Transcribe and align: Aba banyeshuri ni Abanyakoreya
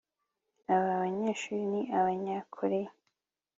Aba 0.73 0.91
banyeshuri 1.01 1.63
ni 1.71 1.81
Abanyakoreya 1.97 2.91